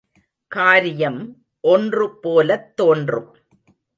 காரியம் 0.51 1.19
ஒன்றுபோலத் 1.63 2.75
தோன்றும். 2.75 3.29